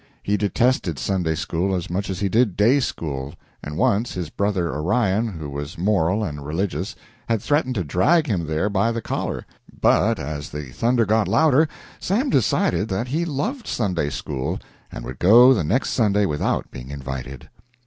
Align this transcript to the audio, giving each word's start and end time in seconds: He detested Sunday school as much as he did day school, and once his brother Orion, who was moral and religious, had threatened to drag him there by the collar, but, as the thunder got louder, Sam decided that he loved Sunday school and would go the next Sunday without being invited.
He 0.23 0.35
detested 0.35 0.97
Sunday 0.97 1.35
school 1.35 1.75
as 1.75 1.87
much 1.87 2.09
as 2.09 2.21
he 2.21 2.27
did 2.27 2.57
day 2.57 2.79
school, 2.79 3.35
and 3.61 3.77
once 3.77 4.15
his 4.15 4.31
brother 4.31 4.73
Orion, 4.73 5.27
who 5.37 5.47
was 5.47 5.77
moral 5.77 6.23
and 6.23 6.43
religious, 6.43 6.95
had 7.29 7.39
threatened 7.39 7.75
to 7.75 7.83
drag 7.83 8.25
him 8.25 8.47
there 8.47 8.67
by 8.67 8.91
the 8.91 9.03
collar, 9.03 9.45
but, 9.79 10.17
as 10.17 10.49
the 10.49 10.71
thunder 10.71 11.05
got 11.05 11.27
louder, 11.27 11.67
Sam 11.99 12.31
decided 12.31 12.87
that 12.87 13.09
he 13.09 13.25
loved 13.25 13.67
Sunday 13.67 14.09
school 14.09 14.57
and 14.91 15.05
would 15.05 15.19
go 15.19 15.53
the 15.53 15.63
next 15.63 15.91
Sunday 15.91 16.25
without 16.25 16.71
being 16.71 16.89
invited. 16.89 17.49